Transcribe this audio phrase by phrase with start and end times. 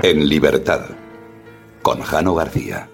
[0.00, 0.90] En libertad,
[1.82, 2.88] con Jano García.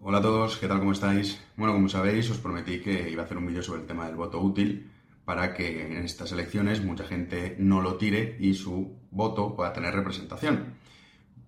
[0.00, 0.78] Hola a todos, ¿qué tal?
[0.78, 1.38] ¿Cómo estáis?
[1.56, 4.16] Bueno, como sabéis, os prometí que iba a hacer un vídeo sobre el tema del
[4.16, 4.90] voto útil
[5.28, 9.94] para que en estas elecciones mucha gente no lo tire y su voto pueda tener
[9.94, 10.78] representación.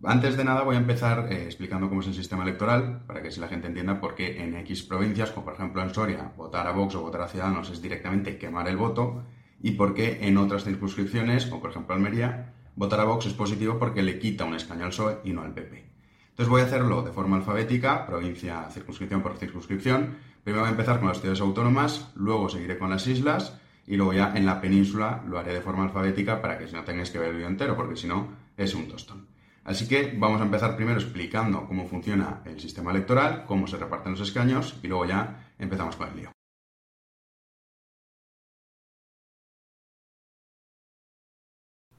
[0.04, 3.30] Antes de nada voy a empezar eh, explicando cómo es el sistema electoral, para que
[3.30, 6.66] si la gente entienda por qué en X provincias, como por ejemplo en Soria, votar
[6.66, 9.22] a Vox o votar a Ciudadanos es directamente quemar el voto,
[9.62, 13.78] y por qué en otras circunscripciones, como por ejemplo Almería, votar a Vox es positivo
[13.78, 15.86] porque le quita un escaño al PSOE y no al PP.
[16.28, 20.18] Entonces voy a hacerlo de forma alfabética, provincia, circunscripción por circunscripción.
[20.44, 23.58] Primero voy a empezar con las ciudades autónomas, luego seguiré con las islas
[23.90, 26.84] y luego ya en la península lo haré de forma alfabética para que si no
[26.84, 29.26] tengáis que ver el vídeo entero, porque si no es un tostón.
[29.64, 34.12] Así que vamos a empezar primero explicando cómo funciona el sistema electoral, cómo se reparten
[34.12, 36.30] los escaños y luego ya empezamos con el lío.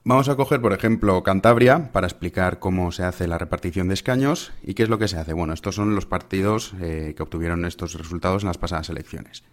[0.02, 4.52] Vamos a coger, por ejemplo, Cantabria para explicar cómo se hace la repartición de escaños
[4.62, 5.34] y qué es lo que se hace.
[5.34, 9.44] Bueno, estos son los partidos eh, que obtuvieron estos resultados en las pasadas elecciones.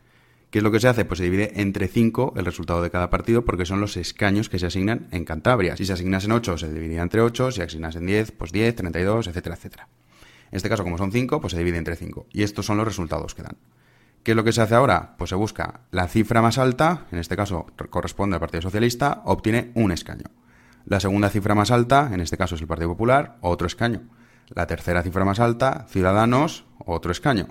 [0.50, 1.06] ¿Qué es lo que se hace?
[1.06, 4.58] Pues se divide entre 5 el resultado de cada partido porque son los escaños que
[4.58, 5.78] se asignan en Cantabria.
[5.78, 9.28] Si se asignasen 8, se dividiría entre 8, si se asignasen 10, pues 10, 32,
[9.28, 9.90] etcétera, etcétera.
[10.52, 12.26] En este caso, como son 5, pues se divide entre 5.
[12.34, 13.58] Y estos son los resultados que dan.
[14.24, 15.16] ¿Qué es lo que se hace ahora?
[15.18, 19.72] Pues se busca la cifra más alta, en este caso corresponde al Partido Socialista, obtiene
[19.76, 20.26] un escaño.
[20.86, 24.02] La segunda cifra más alta, en este caso es el Partido Popular, otro escaño.
[24.50, 27.50] La tercera cifra más alta, Ciudadanos, otro escaño.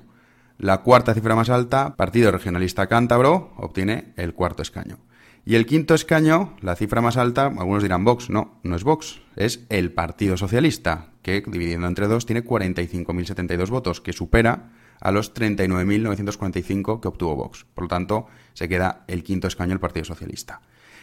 [0.58, 4.98] La cuarta cifra más alta, Partido Regionalista Cántabro, obtiene el cuarto escaño.
[5.44, 9.20] Y el quinto escaño, la cifra más alta, algunos dirán Vox, no, no es Vox,
[9.36, 15.32] es el Partido Socialista, que dividiendo entre dos tiene 45.072 votos, que supera a los
[15.32, 17.64] 39.945 que obtuvo Vox.
[17.72, 20.60] Por lo tanto, se queda el quinto escaño el Partido Socialista.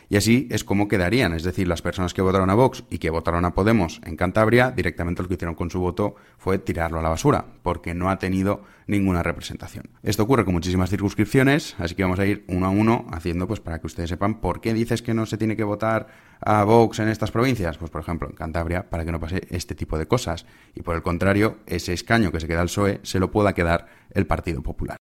[0.10, 3.10] Y así es como quedarían, es decir, las personas que votaron a Vox y que
[3.10, 7.02] votaron a Podemos en Cantabria, directamente lo que hicieron con su voto fue tirarlo a
[7.02, 9.90] la basura, porque no ha tenido ninguna representación.
[10.04, 13.60] Esto ocurre con muchísimas circunscripciones, así que vamos a ir uno a uno haciendo pues
[13.60, 16.08] para que ustedes sepan por qué dices que no se tiene que votar
[16.42, 17.78] a Vox en estas provincias.
[17.78, 20.46] Pues por ejemplo, en Cantabria, para que no pase este tipo de cosas.
[20.76, 23.88] Y por el contrario, ese escaño que se queda al PSOE se lo pueda quedar
[24.12, 24.98] el Partido Popular.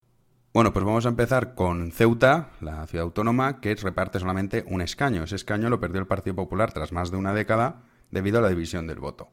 [0.55, 5.23] Bueno, pues vamos a empezar con Ceuta, la ciudad autónoma, que reparte solamente un escaño.
[5.23, 8.49] Ese escaño lo perdió el Partido Popular tras más de una década debido a la
[8.49, 9.29] división del voto.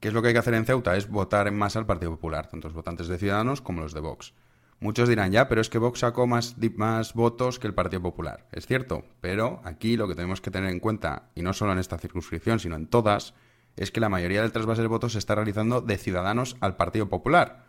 [0.00, 0.96] ¿Qué es lo que hay que hacer en Ceuta?
[0.96, 4.00] Es votar en masa al Partido Popular, tanto los votantes de Ciudadanos como los de
[4.00, 4.34] Vox.
[4.80, 8.46] Muchos dirán, ya, pero es que Vox sacó más, más votos que el Partido Popular.
[8.52, 11.78] Es cierto, pero aquí lo que tenemos que tener en cuenta, y no solo en
[11.78, 13.32] esta circunscripción, sino en todas,
[13.76, 17.08] es que la mayoría del trasvase de votos se está realizando de Ciudadanos al Partido
[17.08, 17.64] Popular,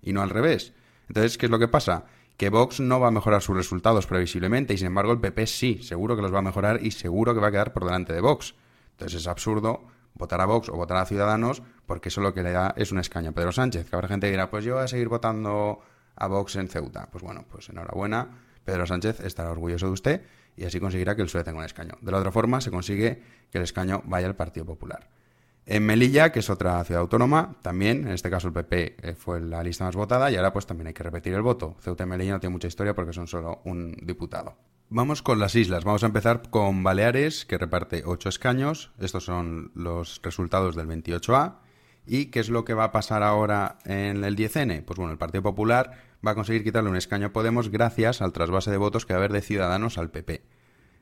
[0.00, 0.74] y no al revés.
[1.08, 2.04] Entonces, ¿qué es lo que pasa?
[2.36, 5.82] Que Vox no va a mejorar sus resultados previsiblemente y sin embargo el PP sí,
[5.82, 8.20] seguro que los va a mejorar y seguro que va a quedar por delante de
[8.20, 8.54] Vox.
[8.92, 12.52] Entonces es absurdo votar a Vox o votar a Ciudadanos porque eso lo que le
[12.52, 13.88] da es un escaño a Pedro Sánchez.
[13.88, 15.80] Que habrá gente que dirá, pues yo voy a seguir votando
[16.14, 17.08] a Vox en Ceuta.
[17.10, 18.28] Pues bueno, pues enhorabuena,
[18.64, 20.22] Pedro Sánchez estará orgulloso de usted
[20.56, 21.96] y así conseguirá que el PSOE tenga un escaño.
[22.00, 25.08] De la otra forma se consigue que el escaño vaya al Partido Popular.
[25.68, 29.40] En Melilla, que es otra ciudad autónoma, también, en este caso el PP eh, fue
[29.40, 31.76] la lista más votada y ahora pues también hay que repetir el voto.
[31.80, 34.56] Ceuta y Melilla no tiene mucha historia porque son solo un diputado.
[34.90, 35.82] Vamos con las islas.
[35.82, 38.92] Vamos a empezar con Baleares, que reparte 8 escaños.
[39.00, 41.56] Estos son los resultados del 28A.
[42.06, 44.84] ¿Y qué es lo que va a pasar ahora en el 10N?
[44.84, 48.32] Pues bueno, el Partido Popular va a conseguir quitarle un escaño a Podemos gracias al
[48.32, 50.44] trasvase de votos que va a haber de Ciudadanos al PP.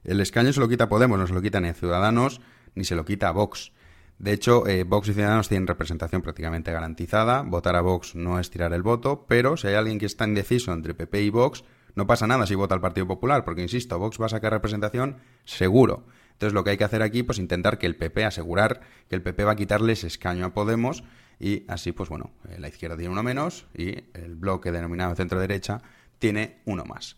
[0.04, 2.40] El escaño se lo quita Podemos, no se lo quita ni Ciudadanos
[2.74, 3.72] ni se lo quita a Vox.
[4.18, 7.42] De hecho, eh, Vox y Ciudadanos tienen representación prácticamente garantizada.
[7.42, 10.72] Votar a Vox no es tirar el voto, pero si hay alguien que está indeciso
[10.72, 11.64] entre PP y Vox,
[11.94, 15.18] no pasa nada si vota al Partido Popular, porque insisto, Vox va a sacar representación
[15.44, 16.06] seguro.
[16.32, 19.22] Entonces lo que hay que hacer aquí, pues intentar que el PP, asegurar que el
[19.22, 21.04] PP va a quitarle ese escaño a Podemos
[21.38, 25.82] y así, pues bueno, eh, la izquierda tiene uno menos y el bloque denominado centro-derecha
[26.18, 27.16] tiene uno más.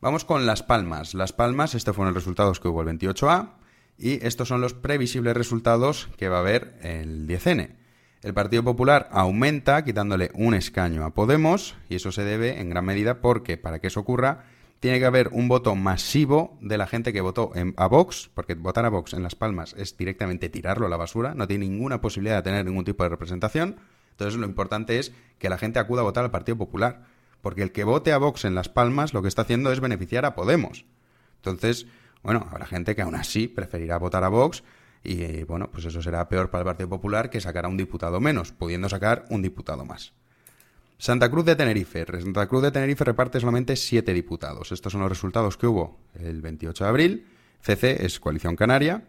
[0.00, 1.14] Vamos con Las Palmas.
[1.14, 3.54] Las Palmas, estos fueron los resultados que hubo el 28A
[3.98, 7.70] y estos son los previsibles resultados que va a haber el 10N.
[8.22, 12.84] El Partido Popular aumenta quitándole un escaño a Podemos y eso se debe en gran
[12.84, 14.44] medida porque para que eso ocurra
[14.80, 18.84] tiene que haber un voto masivo de la gente que votó a Vox, porque votar
[18.84, 22.36] a Vox en Las Palmas es directamente tirarlo a la basura, no tiene ninguna posibilidad
[22.36, 23.76] de tener ningún tipo de representación.
[24.12, 27.06] Entonces lo importante es que la gente acuda a votar al Partido Popular,
[27.40, 30.24] porque el que vote a Vox en Las Palmas lo que está haciendo es beneficiar
[30.24, 30.84] a Podemos.
[31.36, 31.86] Entonces,
[32.22, 34.62] bueno, habrá gente que aún así preferirá votar a Vox
[35.02, 38.20] y bueno, pues eso será peor para el Partido Popular que sacar a un diputado
[38.20, 40.12] menos, pudiendo sacar un diputado más.
[40.98, 42.04] Santa Cruz de Tenerife.
[42.20, 44.72] Santa Cruz de Tenerife reparte solamente siete diputados.
[44.72, 47.26] Estos son los resultados que hubo el 28 de abril.
[47.60, 49.04] CC es Coalición Canaria.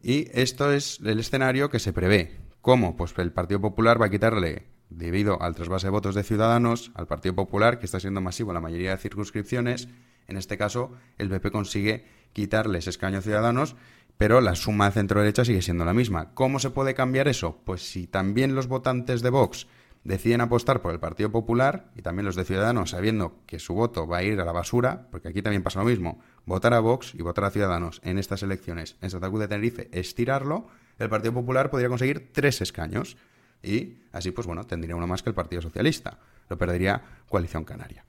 [0.00, 2.38] Y esto es el escenario que se prevé.
[2.60, 2.96] ¿Cómo?
[2.96, 7.06] Pues el Partido Popular va a quitarle, debido al trasvase de votos de Ciudadanos, al
[7.06, 9.88] Partido Popular, que está siendo masivo en la mayoría de circunscripciones.
[10.28, 13.76] En este caso, el PP consigue quitarles escaños ciudadanos,
[14.18, 16.34] pero la suma de centro-derecha sigue siendo la misma.
[16.34, 17.60] ¿Cómo se puede cambiar eso?
[17.64, 19.66] Pues si también los votantes de Vox
[20.04, 24.06] deciden apostar por el Partido Popular y también los de Ciudadanos, sabiendo que su voto
[24.06, 27.14] va a ir a la basura, porque aquí también pasa lo mismo, votar a Vox
[27.14, 30.68] y votar a Ciudadanos en estas elecciones en Santa Cruz de Tenerife es tirarlo,
[30.98, 33.16] el Partido Popular podría conseguir tres escaños
[33.62, 36.18] y así, pues bueno, tendría uno más que el Partido Socialista.
[36.48, 38.04] Lo perdería Coalición Canaria.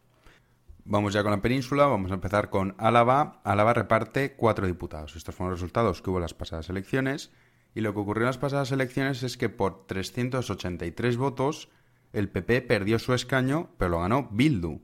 [0.88, 3.42] Vamos ya con la península, vamos a empezar con Álava.
[3.44, 5.16] Álava reparte cuatro diputados.
[5.16, 7.32] Estos fueron los resultados que hubo en las pasadas elecciones.
[7.74, 11.70] Y lo que ocurrió en las pasadas elecciones es que por 383 votos
[12.14, 14.80] el PP perdió su escaño, pero lo ganó Bildu.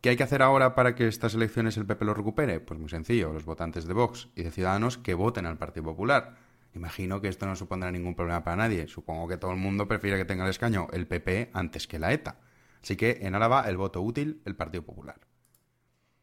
[0.00, 2.60] ¿Qué hay que hacer ahora para que estas elecciones el PP lo recupere?
[2.60, 6.36] Pues muy sencillo, los votantes de Vox y de Ciudadanos que voten al Partido Popular.
[6.76, 8.86] Imagino que esto no supondrá ningún problema para nadie.
[8.86, 12.12] Supongo que todo el mundo prefiere que tenga el escaño el PP antes que la
[12.12, 12.38] ETA.
[12.80, 15.29] Así que en Álava el voto útil, el Partido Popular.